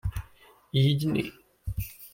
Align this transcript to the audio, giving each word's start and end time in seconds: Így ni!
Így 0.71 1.05
ni! 1.07 1.31